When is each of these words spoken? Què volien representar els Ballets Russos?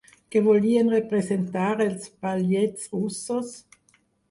Què 0.35 0.39
volien 0.45 0.89
representar 0.93 1.67
els 1.87 2.09
Ballets 2.25 2.91
Russos? 2.97 3.55